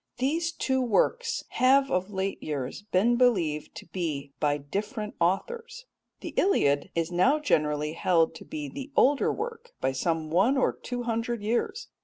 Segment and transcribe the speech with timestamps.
[0.17, 5.85] These two works have of late years been believed to be by different authors.
[6.21, 10.73] The Iliad is now generally held to be the older work by some one or
[10.73, 11.89] two hundred years.